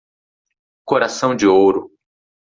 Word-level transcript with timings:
Coração 0.83 1.35
de 1.35 1.45
ouro 1.45 1.91